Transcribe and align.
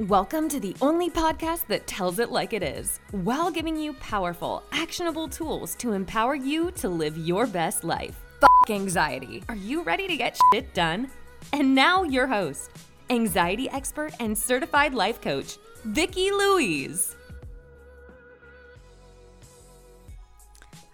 Welcome 0.00 0.50
to 0.50 0.60
the 0.60 0.76
only 0.82 1.08
podcast 1.08 1.68
that 1.68 1.86
tells 1.86 2.18
it 2.18 2.30
like 2.30 2.52
it 2.52 2.62
is, 2.62 3.00
while 3.12 3.50
giving 3.50 3.78
you 3.78 3.94
powerful, 3.94 4.62
actionable 4.70 5.26
tools 5.26 5.74
to 5.76 5.92
empower 5.92 6.34
you 6.34 6.70
to 6.72 6.90
live 6.90 7.16
your 7.16 7.46
best 7.46 7.82
life. 7.82 8.14
Fuck 8.38 8.68
anxiety. 8.68 9.42
Are 9.48 9.56
you 9.56 9.80
ready 9.80 10.06
to 10.06 10.14
get 10.18 10.38
shit 10.52 10.74
done? 10.74 11.08
And 11.54 11.74
now 11.74 12.02
your 12.02 12.26
host, 12.26 12.72
anxiety 13.08 13.70
expert 13.70 14.12
and 14.20 14.36
certified 14.36 14.92
life 14.92 15.22
coach, 15.22 15.56
Vicki 15.82 16.30
Louise. 16.30 17.16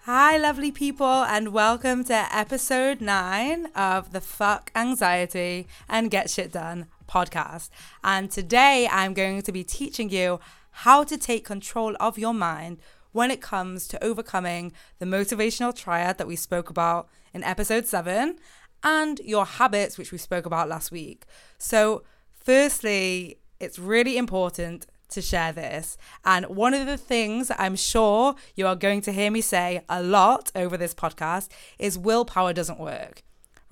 Hi, 0.03 0.37
lovely 0.37 0.71
people, 0.71 1.25
and 1.25 1.49
welcome 1.49 2.05
to 2.05 2.27
episode 2.33 3.01
nine 3.01 3.65
of 3.75 4.13
the 4.13 4.21
Fuck 4.21 4.71
Anxiety 4.73 5.67
and 5.89 6.09
Get 6.09 6.29
Shit 6.29 6.53
Done 6.53 6.87
podcast. 7.13 7.69
And 8.03 8.31
today 8.31 8.87
I'm 8.91 9.13
going 9.13 9.41
to 9.43 9.51
be 9.51 9.63
teaching 9.63 10.09
you 10.09 10.39
how 10.71 11.03
to 11.03 11.17
take 11.17 11.45
control 11.45 11.95
of 11.99 12.17
your 12.17 12.33
mind 12.33 12.79
when 13.11 13.29
it 13.29 13.41
comes 13.41 13.87
to 13.87 14.03
overcoming 14.03 14.73
the 14.97 15.05
motivational 15.05 15.75
triad 15.75 16.17
that 16.17 16.27
we 16.27 16.35
spoke 16.35 16.69
about 16.69 17.07
in 17.33 17.43
episode 17.43 17.85
seven 17.85 18.37
and 18.83 19.19
your 19.19 19.45
habits, 19.45 19.97
which 19.97 20.11
we 20.11 20.17
spoke 20.17 20.45
about 20.47 20.67
last 20.67 20.91
week. 20.91 21.25
So, 21.57 22.03
firstly, 22.33 23.37
it's 23.59 23.77
really 23.77 24.17
important 24.17 24.87
to 25.09 25.21
share 25.21 25.53
this. 25.53 25.95
And 26.25 26.47
one 26.47 26.73
of 26.73 26.87
the 26.87 26.97
things 26.97 27.51
I'm 27.57 27.75
sure 27.75 28.35
you 28.55 28.65
are 28.65 28.75
going 28.75 29.01
to 29.01 29.11
hear 29.11 29.29
me 29.29 29.41
say 29.41 29.83
a 29.87 30.01
lot 30.01 30.51
over 30.55 30.75
this 30.75 30.95
podcast 30.95 31.49
is 31.77 31.97
willpower 31.97 32.51
doesn't 32.51 32.79
work 32.79 33.21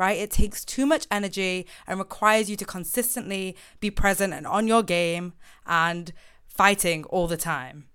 right? 0.01 0.17
It 0.17 0.31
takes 0.31 0.65
too 0.65 0.87
much 0.87 1.05
energy 1.11 1.67
and 1.85 1.99
requires 1.99 2.49
you 2.49 2.55
to 2.55 2.65
consistently 2.65 3.55
be 3.79 3.91
present 3.91 4.33
and 4.33 4.47
on 4.47 4.65
your 4.65 4.81
game 4.81 5.33
and 5.67 6.11
fighting 6.47 7.03
all 7.03 7.27
the 7.27 7.37
time. 7.37 7.85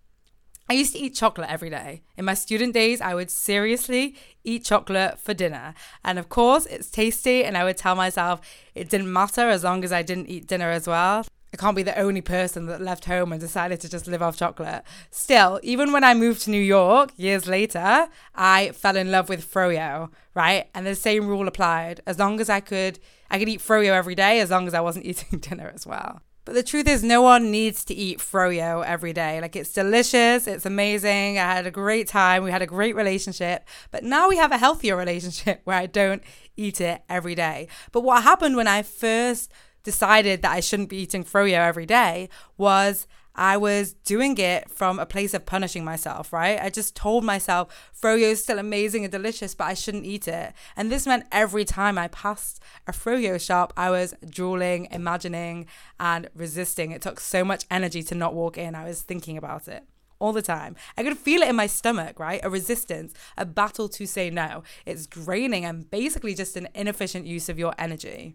I 0.71 0.75
used 0.75 0.93
to 0.93 1.01
eat 1.01 1.17
chocolate 1.17 1.51
every 1.51 1.69
day. 1.69 2.03
In 2.17 2.25
my 2.25 2.35
student 2.35 2.75
days, 2.75 3.01
I 3.01 3.15
would 3.17 3.31
seriously 3.31 4.15
eat 4.45 4.65
chocolate 4.65 5.19
for 5.19 5.35
dinner. 5.35 5.75
And 6.05 6.17
of 6.17 6.29
course, 6.29 6.67
it's 6.67 6.91
tasty, 6.91 7.45
and 7.45 7.59
I 7.59 7.65
would 7.65 7.77
tell 7.77 7.97
myself 7.97 8.41
it 8.77 8.89
didn't 8.89 9.13
matter 9.13 9.49
as 9.49 9.65
long 9.65 9.83
as 9.83 9.93
I 9.93 10.03
didn't 10.03 10.29
eat 10.29 10.47
dinner 10.47 10.71
as 10.71 10.87
well. 10.87 11.25
I 11.57 11.59
can't 11.59 11.75
be 11.75 11.83
the 11.83 11.99
only 11.99 12.21
person 12.21 12.67
that 12.67 12.83
left 12.83 13.07
home 13.07 13.33
and 13.33 13.41
decided 13.41 13.81
to 13.81 13.89
just 13.89 14.07
live 14.07 14.21
off 14.21 14.37
chocolate. 14.37 14.83
Still, 15.11 15.59
even 15.63 15.91
when 15.91 16.05
I 16.05 16.13
moved 16.13 16.43
to 16.43 16.51
New 16.51 16.61
York 16.61 17.13
years 17.17 17.47
later, 17.47 18.09
I 18.35 18.73
fell 18.73 18.95
in 18.95 19.11
love 19.11 19.31
with 19.31 19.51
froyo, 19.51 20.11
right? 20.35 20.69
And 20.75 20.87
the 20.87 20.95
same 20.95 21.27
rule 21.27 21.49
applied. 21.49 22.03
As 22.07 22.19
long 22.19 22.43
as 22.43 22.51
I 22.51 22.61
could, 22.61 22.99
I 23.31 23.39
could 23.39 23.49
eat 23.49 23.61
froyo 23.61 23.93
every 23.93 24.15
day 24.15 24.41
as 24.41 24.51
long 24.51 24.67
as 24.67 24.75
I 24.75 24.83
wasn't 24.83 25.07
eating 25.11 25.39
dinner 25.39 25.73
as 25.75 25.87
well. 25.87 26.21
But 26.45 26.55
the 26.55 26.63
truth 26.63 26.87
is, 26.87 27.03
no 27.03 27.23
one 27.23 27.51
needs 27.51 27.87
to 27.87 27.95
eat 27.95 28.19
froyo 28.19 28.85
every 28.85 29.15
day. 29.15 29.41
Like, 29.41 29.57
it's 29.57 29.73
delicious, 29.73 30.47
it's 30.47 30.67
amazing. 30.67 31.39
I 31.39 31.55
had 31.55 31.67
a 31.67 31.71
great 31.71 32.07
time, 32.07 32.45
we 32.45 32.51
had 32.51 32.61
a 32.61 32.67
great 32.67 32.95
relationship. 32.95 33.67
But 33.91 34.05
now 34.05 34.29
we 34.29 34.37
have 34.37 34.53
a 34.53 34.59
healthier 34.59 34.97
relationship 35.05 35.63
where 35.65 35.79
I 35.79 35.87
don't 35.87 36.23
eat 36.55 36.83
it 36.83 37.01
every 37.09 37.35
day. 37.35 37.69
But 37.93 38.03
what 38.03 38.25
happened 38.25 38.57
when 38.57 38.69
I 38.69 38.83
first 38.83 39.51
decided 39.87 40.43
that 40.43 40.51
I 40.51 40.61
shouldn't 40.61 40.91
be 40.91 40.99
eating 40.99 41.25
froyo 41.25 41.59
every 41.59 41.87
day 41.87 42.29
was 42.59 43.07
I 43.37 43.57
was 43.57 43.93
doing 43.93 44.37
it 44.39 44.69
from 44.69 44.99
a 44.99 45.07
place 45.07 45.33
of 45.33 45.47
punishing 45.47 45.85
myself, 45.85 46.33
right? 46.33 46.59
I 46.61 46.71
just 46.71 46.97
told 46.97 47.23
myself 47.23 47.69
froyo 48.03 48.33
is 48.33 48.43
still 48.43 48.59
amazing 48.59 49.05
and 49.05 49.13
delicious, 49.13 49.55
but 49.55 49.67
I 49.67 49.75
shouldn't 49.75 50.05
eat 50.05 50.27
it. 50.27 50.55
And 50.77 50.91
this 50.91 51.07
meant 51.07 51.27
every 51.31 51.65
time 51.65 51.99
I 51.99 52.09
passed 52.09 52.61
a 52.89 52.93
froyo 52.93 53.41
shop, 53.41 53.73
I 53.77 53.91
was 53.91 54.15
drooling, 54.29 54.89
imagining, 54.91 55.67
and 56.01 56.29
resisting. 56.35 56.91
It 56.91 57.01
took 57.01 57.21
so 57.21 57.45
much 57.45 57.65
energy 57.71 58.03
to 58.05 58.17
not 58.17 58.35
walk 58.35 58.59
in. 58.59 58.75
I 58.75 58.89
was 58.89 59.03
thinking 59.03 59.37
about 59.37 59.69
it 59.69 59.85
all 60.19 60.33
the 60.33 60.43
time. 60.43 60.75
I 60.97 61.05
could 61.05 61.17
feel 61.17 61.43
it 61.43 61.49
in 61.49 61.57
my 61.57 61.69
stomach, 61.69 62.19
right? 62.19 62.41
A 62.43 62.51
resistance, 62.51 63.15
a 63.37 63.45
battle 63.45 63.89
to 63.91 64.07
say 64.07 64.31
no. 64.31 64.65
It's 64.85 65.07
draining 65.07 65.65
and 65.65 65.89
basically 65.89 66.35
just 66.35 66.57
an 66.57 66.67
inefficient 66.75 67.27
use 67.27 67.49
of 67.49 67.59
your 67.59 67.75
energy. 67.79 68.35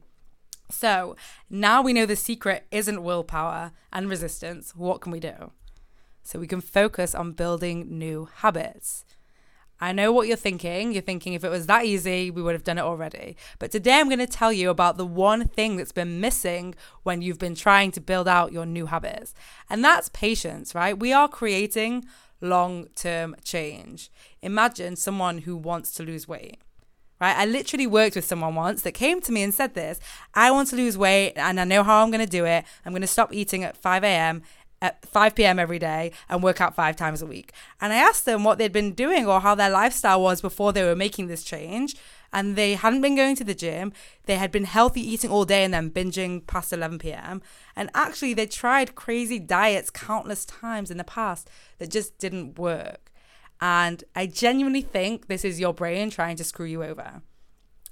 So 0.71 1.15
now 1.49 1.81
we 1.81 1.93
know 1.93 2.05
the 2.05 2.15
secret 2.15 2.65
isn't 2.71 3.03
willpower 3.03 3.71
and 3.91 4.09
resistance. 4.09 4.75
What 4.75 5.01
can 5.01 5.11
we 5.11 5.19
do? 5.19 5.51
So 6.23 6.39
we 6.39 6.47
can 6.47 6.61
focus 6.61 7.13
on 7.13 7.31
building 7.31 7.97
new 7.97 8.29
habits. 8.37 9.05
I 9.83 9.91
know 9.91 10.11
what 10.11 10.27
you're 10.27 10.37
thinking. 10.37 10.91
You're 10.91 11.01
thinking 11.01 11.33
if 11.33 11.43
it 11.43 11.49
was 11.49 11.65
that 11.65 11.85
easy, 11.85 12.29
we 12.29 12.43
would 12.43 12.53
have 12.53 12.63
done 12.63 12.77
it 12.77 12.83
already. 12.83 13.35
But 13.57 13.71
today 13.71 13.99
I'm 13.99 14.09
going 14.09 14.19
to 14.19 14.27
tell 14.27 14.53
you 14.53 14.69
about 14.69 14.97
the 14.97 15.07
one 15.07 15.47
thing 15.47 15.75
that's 15.75 15.91
been 15.91 16.21
missing 16.21 16.75
when 17.01 17.23
you've 17.23 17.39
been 17.39 17.55
trying 17.55 17.91
to 17.93 17.99
build 18.01 18.27
out 18.27 18.51
your 18.51 18.67
new 18.67 18.85
habits. 18.85 19.33
And 19.69 19.83
that's 19.83 20.09
patience, 20.09 20.75
right? 20.75 20.97
We 20.97 21.11
are 21.11 21.27
creating 21.27 22.05
long 22.41 22.89
term 22.95 23.35
change. 23.43 24.11
Imagine 24.43 24.95
someone 24.95 25.39
who 25.39 25.57
wants 25.57 25.91
to 25.93 26.03
lose 26.03 26.27
weight 26.27 26.59
right? 27.21 27.37
I 27.37 27.45
literally 27.45 27.87
worked 27.87 28.15
with 28.15 28.25
someone 28.25 28.55
once 28.55 28.81
that 28.81 28.93
came 28.93 29.21
to 29.21 29.31
me 29.31 29.43
and 29.43 29.53
said 29.53 29.75
this 29.75 29.99
I 30.33 30.51
want 30.51 30.69
to 30.69 30.75
lose 30.75 30.97
weight 30.97 31.33
and 31.35 31.59
I 31.59 31.63
know 31.63 31.83
how 31.83 32.03
I'm 32.03 32.11
going 32.11 32.25
to 32.25 32.29
do 32.29 32.45
it. 32.45 32.65
I'm 32.85 32.91
going 32.91 33.01
to 33.01 33.07
stop 33.07 33.33
eating 33.33 33.63
at 33.63 33.77
5 33.77 34.03
a.m. 34.03 34.41
At 34.83 35.05
5 35.05 35.35
p.m. 35.35 35.59
every 35.59 35.77
day 35.77 36.11
and 36.27 36.41
work 36.41 36.59
out 36.59 36.73
five 36.73 36.95
times 36.95 37.21
a 37.21 37.27
week. 37.27 37.53
And 37.79 37.93
I 37.93 37.97
asked 37.97 38.25
them 38.25 38.43
what 38.43 38.57
they'd 38.57 38.71
been 38.71 38.93
doing 38.93 39.27
or 39.27 39.39
how 39.39 39.53
their 39.53 39.69
lifestyle 39.69 40.23
was 40.23 40.41
before 40.41 40.73
they 40.73 40.83
were 40.83 40.95
making 40.95 41.27
this 41.27 41.43
change. 41.43 41.95
And 42.33 42.55
they 42.55 42.73
hadn't 42.73 43.01
been 43.01 43.15
going 43.15 43.35
to 43.35 43.43
the 43.43 43.53
gym. 43.53 43.93
They 44.25 44.37
had 44.37 44.51
been 44.51 44.63
healthy 44.63 45.01
eating 45.01 45.29
all 45.29 45.45
day 45.45 45.63
and 45.63 45.71
then 45.71 45.91
binging 45.91 46.47
past 46.47 46.73
11 46.73 46.97
p.m. 46.97 47.43
And 47.75 47.91
actually, 47.93 48.33
they 48.33 48.47
tried 48.47 48.95
crazy 48.95 49.37
diets 49.37 49.91
countless 49.91 50.45
times 50.45 50.89
in 50.89 50.97
the 50.97 51.03
past 51.03 51.47
that 51.77 51.91
just 51.91 52.17
didn't 52.17 52.57
work. 52.57 53.10
And 53.61 54.03
I 54.15 54.25
genuinely 54.25 54.81
think 54.81 55.27
this 55.27 55.45
is 55.45 55.59
your 55.59 55.73
brain 55.73 56.09
trying 56.09 56.35
to 56.37 56.43
screw 56.43 56.65
you 56.65 56.83
over, 56.83 57.21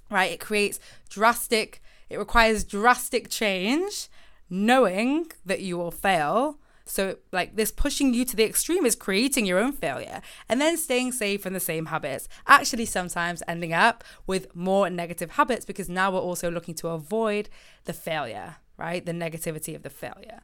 right? 0.10 0.32
It 0.32 0.40
creates 0.40 0.80
drastic, 1.10 1.82
it 2.10 2.18
requires 2.18 2.64
drastic 2.64 3.30
change, 3.30 4.10
knowing 4.50 5.32
that 5.46 5.62
you 5.62 5.78
will 5.78 5.92
fail. 5.92 6.58
So, 6.86 7.18
like 7.32 7.56
this 7.56 7.70
pushing 7.70 8.16
you 8.16 8.26
to 8.26 8.36
the 8.36 8.46
extreme 8.46 8.84
is 8.84 8.96
creating 8.96 9.46
your 9.46 9.60
own 9.60 9.74
failure 9.74 10.24
and 10.50 10.60
then 10.60 10.76
staying 10.76 11.12
safe 11.12 11.46
in 11.46 11.54
the 11.54 11.60
same 11.60 11.86
habits, 11.86 12.28
actually, 12.48 12.86
sometimes 12.86 13.44
ending 13.48 13.74
up 13.74 14.04
with 14.26 14.56
more 14.56 14.90
negative 14.90 15.32
habits 15.32 15.66
because 15.66 15.88
now 15.88 16.10
we're 16.12 16.18
also 16.18 16.50
looking 16.50 16.74
to 16.76 16.88
avoid 16.88 17.48
the 17.86 17.94
failure, 17.94 18.56
right? 18.76 19.06
The 19.06 19.12
negativity 19.12 19.76
of 19.76 19.84
the 19.84 19.92
failure. 19.92 20.42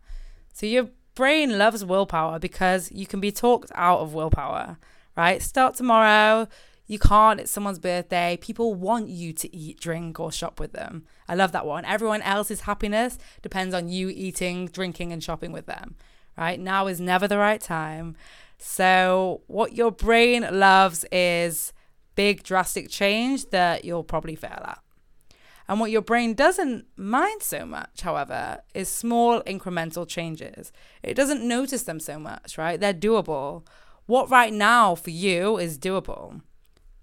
So, 0.53 0.68
your 0.68 0.90
brain 1.16 1.57
loves 1.57 1.84
willpower 1.84 2.38
because 2.38 2.92
you 2.92 3.07
can 3.07 3.19
be 3.19 3.31
talked 3.31 3.72
out 3.74 4.02
of 4.02 4.13
willpower 4.13 4.78
right? 5.15 5.41
Start 5.41 5.75
tomorrow. 5.75 6.47
You 6.87 6.99
can't, 6.99 7.39
it's 7.39 7.51
someone's 7.51 7.79
birthday. 7.79 8.37
People 8.39 8.75
want 8.75 9.09
you 9.09 9.33
to 9.33 9.55
eat, 9.55 9.79
drink, 9.79 10.19
or 10.19 10.31
shop 10.31 10.59
with 10.59 10.73
them. 10.73 11.05
I 11.27 11.33
love 11.33 11.51
that 11.53 11.65
one. 11.65 11.83
Everyone 11.85 12.21
else's 12.21 12.61
happiness 12.61 13.17
depends 13.41 13.73
on 13.73 13.89
you 13.89 14.09
eating, 14.09 14.67
drinking, 14.67 15.11
and 15.11 15.23
shopping 15.23 15.51
with 15.51 15.65
them, 15.65 15.95
right? 16.37 16.59
Now 16.59 16.85
is 16.87 17.01
never 17.01 17.27
the 17.27 17.39
right 17.39 17.59
time. 17.59 18.15
So, 18.57 19.41
what 19.47 19.73
your 19.73 19.91
brain 19.91 20.47
loves 20.51 21.05
is 21.11 21.73
big, 22.15 22.43
drastic 22.43 22.89
change 22.89 23.49
that 23.49 23.83
you'll 23.83 24.03
probably 24.03 24.35
fail 24.35 24.61
at. 24.63 24.79
And 25.67 25.79
what 25.79 25.89
your 25.89 26.03
brain 26.03 26.35
doesn't 26.35 26.85
mind 26.95 27.41
so 27.41 27.65
much, 27.65 28.01
however, 28.01 28.59
is 28.75 28.87
small 28.87 29.41
incremental 29.41 30.07
changes. 30.07 30.71
It 31.01 31.15
doesn't 31.15 31.45
notice 31.45 31.83
them 31.83 31.99
so 31.99 32.19
much, 32.19 32.57
right? 32.57 32.79
They're 32.79 32.93
doable 32.93 33.65
what 34.05 34.29
right 34.29 34.53
now 34.53 34.95
for 34.95 35.09
you 35.09 35.57
is 35.57 35.77
doable. 35.77 36.41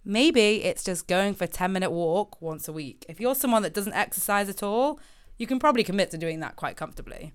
Maybe 0.05 0.65
it's 0.65 0.85
just 0.85 1.07
going 1.07 1.35
for 1.35 1.45
a 1.45 1.49
10 1.49 1.73
minute 1.73 1.91
walk 1.91 2.41
once 2.43 2.69
a 2.69 2.73
week. 2.73 3.05
If 3.09 3.21
you're 3.21 3.35
someone 3.35 3.63
that 3.63 3.75
doesn't 3.75 3.95
exercise 3.95 4.49
at 4.49 4.63
all, 4.63 4.99
you 5.39 5.47
can 5.47 5.59
probably 5.59 5.85
commit 5.85 6.11
to 6.11 6.19
doing 6.19 6.41
that 6.41 6.57
quite 6.57 6.77
comfortably. 6.77 7.33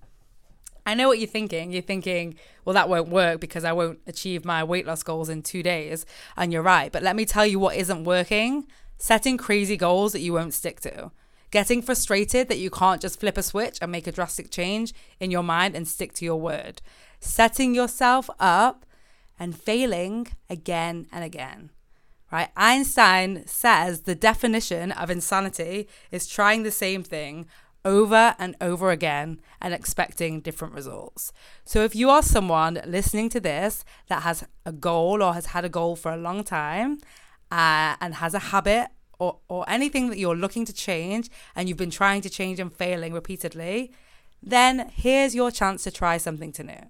I 0.85 0.93
know 0.93 1.09
what 1.09 1.19
you're 1.19 1.27
thinking. 1.27 1.71
You're 1.73 1.81
thinking, 1.81 2.35
well, 2.63 2.73
that 2.73 2.87
won't 2.87 3.09
work 3.09 3.41
because 3.41 3.65
I 3.65 3.73
won't 3.73 3.99
achieve 4.07 4.45
my 4.45 4.63
weight 4.63 4.85
loss 4.85 5.03
goals 5.03 5.27
in 5.27 5.43
two 5.43 5.61
days. 5.61 6.05
And 6.37 6.53
you're 6.53 6.61
right. 6.61 6.91
But 6.91 7.03
let 7.03 7.15
me 7.15 7.25
tell 7.25 7.45
you 7.45 7.59
what 7.59 7.75
isn't 7.75 8.05
working 8.05 8.67
setting 8.97 9.37
crazy 9.37 9.77
goals 9.77 10.11
that 10.11 10.21
you 10.21 10.33
won't 10.33 10.53
stick 10.53 10.79
to. 10.81 11.11
Getting 11.51 11.81
frustrated 11.81 12.49
that 12.49 12.57
you 12.57 12.69
can't 12.69 13.01
just 13.01 13.19
flip 13.19 13.37
a 13.37 13.43
switch 13.43 13.77
and 13.81 13.91
make 13.91 14.07
a 14.07 14.11
drastic 14.11 14.49
change 14.49 14.93
in 15.19 15.31
your 15.31 15.43
mind 15.43 15.75
and 15.75 15.87
stick 15.87 16.13
to 16.13 16.25
your 16.25 16.39
word. 16.39 16.81
Setting 17.19 17.73
yourself 17.73 18.29
up 18.39 18.85
and 19.39 19.59
failing 19.59 20.27
again 20.49 21.07
and 21.11 21.23
again. 21.23 21.71
Right? 22.31 22.49
Einstein 22.57 23.47
says 23.47 24.01
the 24.01 24.15
definition 24.15 24.91
of 24.91 25.09
insanity 25.09 25.87
is 26.11 26.27
trying 26.27 26.63
the 26.63 26.71
same 26.71 27.01
thing 27.03 27.47
over 27.85 28.35
and 28.37 28.55
over 28.59 28.91
again 28.91 29.39
and 29.61 29.73
expecting 29.73 30.41
different 30.41 30.73
results. 30.73 31.31
So, 31.63 31.83
if 31.83 31.95
you 31.95 32.09
are 32.09 32.21
someone 32.21 32.81
listening 32.85 33.29
to 33.29 33.39
this 33.39 33.85
that 34.07 34.23
has 34.23 34.45
a 34.65 34.73
goal 34.73 35.23
or 35.23 35.33
has 35.33 35.47
had 35.47 35.63
a 35.63 35.69
goal 35.69 35.95
for 35.95 36.11
a 36.11 36.17
long 36.17 36.43
time 36.43 36.97
uh, 37.49 37.95
and 38.01 38.15
has 38.15 38.33
a 38.33 38.39
habit 38.39 38.87
or, 39.19 39.37
or 39.47 39.63
anything 39.69 40.09
that 40.09 40.19
you're 40.19 40.35
looking 40.35 40.65
to 40.65 40.73
change 40.73 41.29
and 41.55 41.69
you've 41.69 41.77
been 41.77 41.89
trying 41.89 42.21
to 42.21 42.29
change 42.29 42.59
and 42.59 42.73
failing 42.73 43.13
repeatedly, 43.13 43.91
then 44.43 44.91
here's 44.93 45.33
your 45.33 45.49
chance 45.49 45.83
to 45.83 45.91
try 45.91 46.17
something 46.17 46.51
to 46.51 46.63
new. 46.63 46.89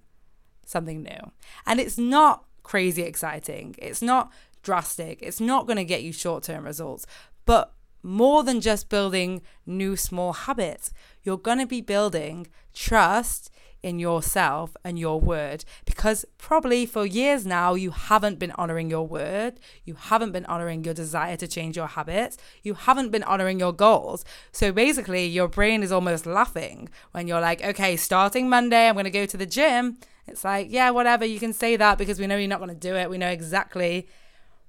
Something 0.68 1.02
new. 1.02 1.32
And 1.64 1.80
it's 1.80 1.96
not 1.96 2.44
crazy 2.62 3.00
exciting. 3.00 3.74
It's 3.78 4.02
not 4.02 4.30
drastic. 4.62 5.22
It's 5.22 5.40
not 5.40 5.66
going 5.66 5.78
to 5.78 5.84
get 5.84 6.02
you 6.02 6.12
short-term 6.12 6.62
results. 6.62 7.06
But 7.46 7.72
more 8.02 8.44
than 8.44 8.60
just 8.60 8.90
building 8.90 9.40
new 9.64 9.96
small 9.96 10.34
habits, 10.34 10.92
you're 11.22 11.38
going 11.38 11.58
to 11.58 11.66
be 11.66 11.80
building 11.80 12.48
trust 12.74 13.50
in 13.82 13.98
yourself 13.98 14.76
and 14.84 14.98
your 14.98 15.18
word 15.20 15.64
because 15.86 16.26
probably 16.36 16.84
for 16.84 17.06
years 17.06 17.46
now 17.46 17.74
you 17.74 17.90
haven't 17.90 18.38
been 18.38 18.50
honoring 18.52 18.90
your 18.90 19.06
word, 19.06 19.58
you 19.84 19.94
haven't 19.94 20.32
been 20.32 20.44
honoring 20.46 20.84
your 20.84 20.92
desire 20.92 21.36
to 21.36 21.48
change 21.48 21.76
your 21.78 21.86
habits, 21.86 22.36
you 22.62 22.74
haven't 22.74 23.10
been 23.10 23.22
honoring 23.22 23.58
your 23.58 23.72
goals. 23.72 24.22
So 24.52 24.70
basically, 24.70 25.26
your 25.26 25.48
brain 25.48 25.82
is 25.82 25.92
almost 25.92 26.26
laughing 26.26 26.90
when 27.12 27.26
you're 27.26 27.40
like, 27.40 27.64
okay, 27.64 27.96
starting 27.96 28.50
Monday, 28.50 28.86
I'm 28.86 28.96
going 28.96 29.04
to 29.04 29.10
go 29.10 29.24
to 29.24 29.36
the 29.38 29.46
gym. 29.46 29.96
It's 30.28 30.44
like, 30.44 30.68
yeah, 30.70 30.90
whatever, 30.90 31.24
you 31.24 31.38
can 31.38 31.52
say 31.52 31.76
that 31.76 31.98
because 31.98 32.18
we 32.20 32.26
know 32.26 32.36
you're 32.36 32.48
not 32.48 32.60
going 32.60 32.68
to 32.70 32.74
do 32.74 32.94
it. 32.96 33.10
We 33.10 33.18
know 33.18 33.28
exactly 33.28 34.08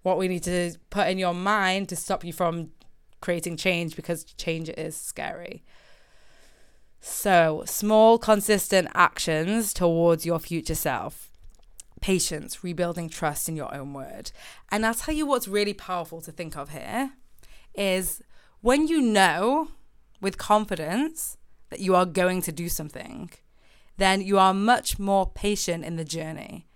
what 0.02 0.18
we 0.18 0.28
need 0.28 0.44
to 0.44 0.74
put 0.90 1.08
in 1.08 1.18
your 1.18 1.34
mind 1.34 1.90
to 1.90 1.96
stop 1.96 2.24
you 2.24 2.34
from 2.34 2.72
creating 3.22 3.58
change 3.58 3.96
because 3.96 4.24
change 4.24 4.70
is 4.70 4.96
scary. 4.96 5.64
So, 7.02 7.64
small, 7.66 8.18
consistent 8.18 8.90
actions 8.94 9.74
towards 9.74 10.26
your 10.26 10.40
future 10.40 10.76
self. 10.76 11.30
Patience, 12.02 12.64
rebuilding 12.64 13.10
trust 13.10 13.50
in 13.50 13.56
your 13.56 13.74
own 13.74 13.94
word. 13.94 14.32
And 14.72 14.86
I'll 14.86 14.94
tell 14.94 15.14
you 15.14 15.26
what's 15.26 15.48
really 15.48 15.74
powerful 15.74 16.22
to 16.22 16.32
think 16.32 16.56
of 16.58 16.70
here 16.70 17.12
is 17.76 18.22
when 18.62 18.88
you 18.88 19.02
know 19.02 19.70
with 20.22 20.38
confidence 20.38 21.38
that 21.70 21.80
you 21.80 21.96
are 21.96 22.06
going 22.06 22.42
to 22.44 22.52
do 22.52 22.68
something, 22.68 23.30
then 24.00 24.22
you 24.22 24.38
are 24.38 24.54
much 24.54 24.98
more 24.98 25.30
patient 25.30 25.86
in 25.86 25.96
the 25.96 26.06
journey, 26.06 26.68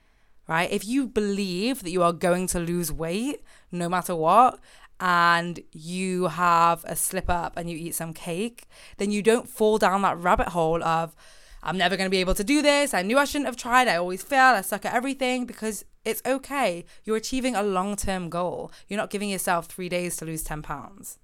right? 0.48 0.72
If 0.72 0.86
you 0.86 1.08
believe 1.08 1.84
that 1.84 1.92
you 1.92 2.04
are 2.04 2.14
going 2.14 2.48
to 2.48 2.60
lose 2.60 2.92
weight 2.92 3.42
no 3.72 3.90
matter 3.90 4.16
what, 4.16 4.60
and 5.00 5.60
you 5.74 6.28
have 6.28 6.86
a 6.86 6.96
slip 6.96 7.30
up 7.30 7.58
and 7.58 7.70
you 7.70 7.78
eat 7.78 7.96
some 7.96 8.14
cake, 8.14 8.68
then 8.98 9.12
you 9.12 9.22
don't 9.22 9.50
fall 9.50 9.78
down 9.78 10.02
that 10.02 10.18
rabbit 10.18 10.50
hole 10.50 10.82
of, 10.82 11.16
I'm 11.62 11.78
never 11.78 11.98
going 11.98 12.06
to 12.06 12.12
be 12.12 12.20
able 12.20 12.36
to 12.36 12.44
do 12.44 12.62
this. 12.62 12.94
I 12.94 13.02
knew 13.02 13.18
I 13.18 13.26
shouldn't 13.26 13.48
have 13.48 13.58
tried. 13.58 13.88
I 13.88 13.96
always 13.96 14.22
fail. 14.22 14.56
I 14.56 14.62
suck 14.62 14.86
at 14.86 14.94
everything 14.94 15.46
because 15.46 15.84
it's 16.06 16.22
okay. 16.26 16.86
You're 17.04 17.18
achieving 17.18 17.56
a 17.56 17.64
long 17.64 17.96
term 17.96 18.30
goal. 18.30 18.72
You're 18.88 18.98
not 18.98 19.10
giving 19.10 19.30
yourself 19.30 19.66
three 19.66 19.90
days 19.90 20.18
to 20.18 20.26
lose 20.26 20.44
10 20.44 20.62
pounds. 20.62 21.20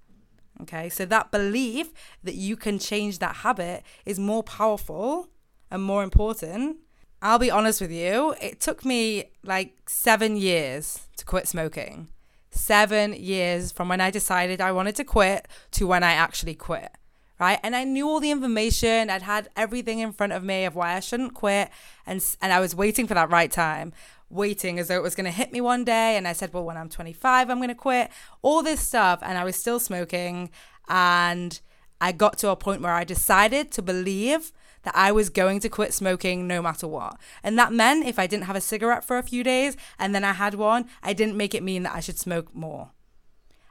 Okay. 0.62 0.88
So 0.88 1.04
that 1.06 1.30
belief 1.30 1.92
that 2.22 2.34
you 2.34 2.56
can 2.56 2.78
change 2.78 3.18
that 3.18 3.36
habit 3.36 3.82
is 4.04 4.18
more 4.18 4.42
powerful 4.42 5.28
and 5.70 5.82
more 5.82 6.02
important. 6.02 6.78
I'll 7.22 7.38
be 7.38 7.50
honest 7.50 7.80
with 7.80 7.92
you, 7.92 8.34
it 8.40 8.60
took 8.60 8.84
me 8.84 9.30
like 9.44 9.76
seven 9.88 10.36
years 10.36 11.06
to 11.16 11.24
quit 11.24 11.46
smoking 11.46 12.08
seven 12.50 13.12
years 13.12 13.72
from 13.72 13.88
when 13.88 14.00
I 14.00 14.10
decided 14.10 14.60
I 14.60 14.72
wanted 14.72 14.96
to 14.96 15.04
quit 15.04 15.48
to 15.72 15.86
when 15.86 16.02
I 16.02 16.12
actually 16.12 16.54
quit. 16.54 16.90
Right. 17.38 17.58
And 17.62 17.74
I 17.74 17.84
knew 17.84 18.06
all 18.06 18.20
the 18.20 18.30
information. 18.30 19.08
I'd 19.08 19.22
had 19.22 19.48
everything 19.56 20.00
in 20.00 20.12
front 20.12 20.34
of 20.34 20.44
me 20.44 20.66
of 20.66 20.76
why 20.76 20.94
I 20.94 21.00
shouldn't 21.00 21.32
quit. 21.32 21.70
And, 22.04 22.22
and 22.42 22.52
I 22.52 22.60
was 22.60 22.74
waiting 22.74 23.06
for 23.06 23.14
that 23.14 23.30
right 23.30 23.50
time, 23.50 23.94
waiting 24.28 24.78
as 24.78 24.88
though 24.88 24.96
it 24.96 25.02
was 25.02 25.14
going 25.14 25.24
to 25.24 25.30
hit 25.30 25.50
me 25.50 25.62
one 25.62 25.82
day. 25.82 26.18
And 26.18 26.28
I 26.28 26.34
said, 26.34 26.52
well, 26.52 26.64
when 26.64 26.76
I'm 26.76 26.90
25, 26.90 27.48
I'm 27.48 27.56
going 27.56 27.68
to 27.68 27.74
quit. 27.74 28.10
All 28.42 28.62
this 28.62 28.80
stuff. 28.80 29.20
And 29.22 29.38
I 29.38 29.44
was 29.44 29.56
still 29.56 29.80
smoking. 29.80 30.50
And 30.86 31.58
I 31.98 32.12
got 32.12 32.36
to 32.38 32.50
a 32.50 32.56
point 32.56 32.82
where 32.82 32.92
I 32.92 33.04
decided 33.04 33.70
to 33.72 33.80
believe 33.80 34.52
that 34.82 34.96
I 34.96 35.12
was 35.12 35.30
going 35.30 35.60
to 35.60 35.68
quit 35.68 35.92
smoking 35.92 36.46
no 36.46 36.62
matter 36.62 36.88
what. 36.88 37.18
And 37.42 37.58
that 37.58 37.72
meant 37.72 38.06
if 38.06 38.18
I 38.18 38.26
didn't 38.26 38.44
have 38.44 38.56
a 38.56 38.60
cigarette 38.60 39.04
for 39.04 39.18
a 39.18 39.22
few 39.22 39.44
days 39.44 39.76
and 39.98 40.14
then 40.14 40.24
I 40.24 40.32
had 40.32 40.54
one, 40.54 40.86
I 41.02 41.12
didn't 41.12 41.36
make 41.36 41.54
it 41.54 41.62
mean 41.62 41.82
that 41.84 41.94
I 41.94 42.00
should 42.00 42.18
smoke 42.18 42.54
more. 42.54 42.90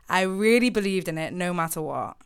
I 0.07 0.21
really 0.21 0.69
believed 0.69 1.07
in 1.07 1.17
it 1.17 1.33
no 1.33 1.53
matter 1.53 1.81
what. 1.81 2.17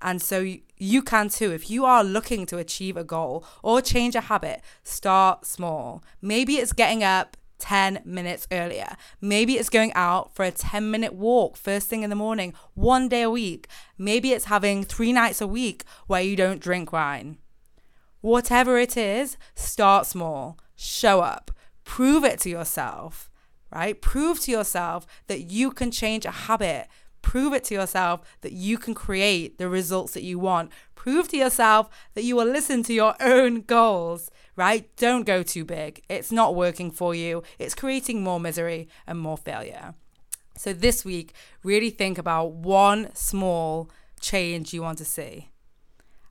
And 0.00 0.20
so 0.20 0.46
you 0.76 1.02
can 1.02 1.28
too. 1.28 1.52
If 1.52 1.70
you 1.70 1.84
are 1.84 2.04
looking 2.04 2.44
to 2.46 2.58
achieve 2.58 2.96
a 2.96 3.04
goal 3.04 3.44
or 3.62 3.80
change 3.80 4.14
a 4.14 4.22
habit, 4.22 4.60
start 4.82 5.46
small. 5.46 6.04
Maybe 6.20 6.54
it's 6.56 6.72
getting 6.72 7.02
up 7.02 7.36
10 7.58 8.02
minutes 8.04 8.46
earlier. 8.52 8.96
Maybe 9.20 9.54
it's 9.54 9.70
going 9.70 9.92
out 9.94 10.34
for 10.34 10.44
a 10.44 10.50
10 10.50 10.90
minute 10.90 11.14
walk 11.14 11.56
first 11.56 11.88
thing 11.88 12.02
in 12.02 12.10
the 12.10 12.16
morning, 12.16 12.52
one 12.74 13.08
day 13.08 13.22
a 13.22 13.30
week. 13.30 13.68
Maybe 13.96 14.32
it's 14.32 14.46
having 14.46 14.84
three 14.84 15.12
nights 15.12 15.40
a 15.40 15.46
week 15.46 15.84
where 16.06 16.20
you 16.20 16.36
don't 16.36 16.60
drink 16.60 16.92
wine. 16.92 17.38
Whatever 18.24 18.78
it 18.78 18.96
is, 18.96 19.36
start 19.54 20.06
small, 20.06 20.58
show 20.74 21.20
up, 21.20 21.50
prove 21.84 22.24
it 22.24 22.40
to 22.40 22.48
yourself, 22.48 23.30
right? 23.70 24.00
Prove 24.00 24.40
to 24.40 24.50
yourself 24.50 25.06
that 25.26 25.50
you 25.50 25.70
can 25.70 25.90
change 25.90 26.24
a 26.24 26.30
habit. 26.30 26.88
Prove 27.20 27.52
it 27.52 27.64
to 27.64 27.74
yourself 27.74 28.22
that 28.40 28.52
you 28.52 28.78
can 28.78 28.94
create 28.94 29.58
the 29.58 29.68
results 29.68 30.14
that 30.14 30.22
you 30.22 30.38
want. 30.38 30.72
Prove 30.94 31.28
to 31.28 31.36
yourself 31.36 31.90
that 32.14 32.24
you 32.24 32.34
will 32.34 32.46
listen 32.46 32.82
to 32.84 32.94
your 32.94 33.14
own 33.20 33.60
goals, 33.60 34.30
right? 34.56 34.88
Don't 34.96 35.26
go 35.26 35.42
too 35.42 35.66
big. 35.66 36.02
It's 36.08 36.32
not 36.32 36.54
working 36.54 36.90
for 36.90 37.14
you. 37.14 37.42
It's 37.58 37.74
creating 37.74 38.24
more 38.24 38.40
misery 38.40 38.88
and 39.06 39.18
more 39.18 39.36
failure. 39.36 39.92
So 40.56 40.72
this 40.72 41.04
week, 41.04 41.34
really 41.62 41.90
think 41.90 42.16
about 42.16 42.52
one 42.52 43.14
small 43.14 43.90
change 44.18 44.72
you 44.72 44.80
want 44.80 44.96
to 44.96 45.04
see 45.04 45.50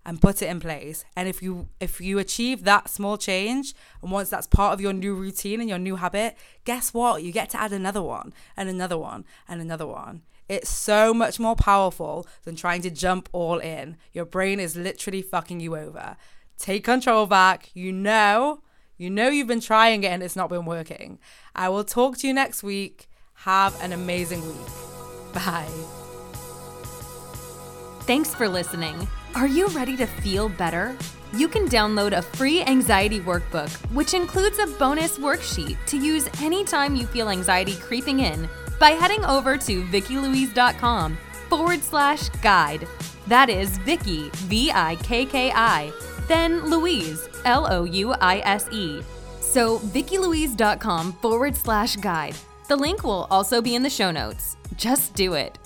and 0.06 0.22
put 0.22 0.42
it 0.42 0.48
in 0.48 0.60
place. 0.60 1.06
And 1.16 1.28
if 1.28 1.42
you 1.42 1.68
if 1.80 2.02
you 2.02 2.20
achieve 2.20 2.64
that 2.64 2.90
small 2.90 3.18
change 3.18 3.74
and 4.02 4.12
once 4.12 4.30
that's 4.30 4.48
part 4.48 4.74
of 4.74 4.82
your 4.82 4.94
new 4.94 5.14
routine 5.14 5.60
and 5.60 5.70
your 5.70 5.80
new 5.80 5.96
habit, 5.96 6.38
guess 6.66 6.94
what? 6.94 7.24
You 7.24 7.32
get 7.32 7.50
to 7.52 7.62
add 7.62 7.72
another 7.72 8.02
one 8.02 8.34
and 8.58 8.70
another 8.70 8.98
one 8.98 9.26
and 9.48 9.62
another 9.62 9.88
one. 9.88 10.24
It's 10.50 10.70
so 10.70 11.14
much 11.14 11.40
more 11.40 11.56
powerful 11.56 12.28
than 12.44 12.56
trying 12.56 12.82
to 12.82 12.90
jump 12.90 13.30
all 13.32 13.60
in. 13.60 13.98
Your 14.12 14.26
brain 14.26 14.60
is 14.60 14.76
literally 14.76 15.22
fucking 15.22 15.62
you 15.62 15.78
over. 15.78 16.18
Take 16.58 16.84
control 16.84 17.26
back. 17.26 17.70
You 17.74 17.92
know, 17.92 18.62
you 18.98 19.10
know 19.10 19.30
you've 19.30 19.48
been 19.48 19.62
trying 19.62 20.04
it 20.04 20.08
and 20.08 20.22
it's 20.22 20.36
not 20.36 20.50
been 20.50 20.66
working. 20.66 21.20
I 21.56 21.70
will 21.70 21.84
talk 21.84 22.18
to 22.20 22.28
you 22.28 22.34
next 22.34 22.62
week. 22.62 23.08
Have 23.34 23.82
an 23.82 23.94
amazing 23.94 24.46
week. 24.46 25.34
Bye. 25.34 25.68
Thanks 28.02 28.36
for 28.36 28.50
listening. 28.50 29.08
Are 29.36 29.48
you 29.48 29.68
ready 29.70 29.98
to 29.98 30.06
feel 30.06 30.48
better? 30.48 30.96
You 31.34 31.48
can 31.48 31.68
download 31.68 32.16
a 32.16 32.22
free 32.22 32.62
anxiety 32.62 33.20
workbook, 33.20 33.72
which 33.92 34.14
includes 34.14 34.60
a 34.60 34.68
bonus 34.68 35.18
worksheet 35.18 35.76
to 35.88 35.98
use 35.98 36.30
anytime 36.40 36.96
you 36.96 37.08
feel 37.08 37.30
anxiety 37.30 37.76
creeping 37.78 38.20
in 38.20 38.48
by 38.80 38.92
heading 38.92 39.26
over 39.26 39.58
to 39.58 39.84
VickiLouise.com 39.86 41.18
forward 41.50 41.82
slash 41.82 42.30
guide. 42.44 42.88
That 43.26 43.50
is 43.50 43.80
Vicki, 43.80 44.30
V 44.34 44.72
I 44.72 44.98
K 44.98 45.26
K 45.26 45.52
I, 45.52 45.92
then 46.28 46.70
Louise, 46.70 47.28
L 47.44 47.66
O 47.72 47.86
U 47.86 48.14
I 48.14 48.38
S 48.46 48.68
E. 48.72 49.02
So, 49.40 49.80
VickiLouise.com 49.80 51.14
forward 51.14 51.56
slash 51.56 51.96
guide. 51.96 52.36
The 52.68 52.76
link 52.76 53.04
will 53.04 53.28
also 53.32 53.64
be 53.64 53.74
in 53.74 53.82
the 53.82 53.90
show 53.90 54.12
notes. 54.12 54.58
Just 54.76 55.16
do 55.16 55.34
it. 55.34 55.58